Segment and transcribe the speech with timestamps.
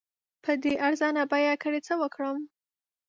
[0.43, 2.37] په دې ارزان بیه ګړي څه وکړم؟